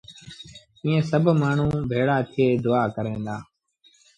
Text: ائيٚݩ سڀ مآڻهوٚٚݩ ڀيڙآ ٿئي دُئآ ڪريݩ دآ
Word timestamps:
ائيٚݩ 0.83 1.07
سڀ 1.09 1.25
مآڻهوٚٚݩ 1.41 1.87
ڀيڙآ 1.89 2.17
ٿئي 2.31 2.45
دُئآ 2.63 2.83
ڪريݩ 2.95 3.23
دآ 3.25 3.37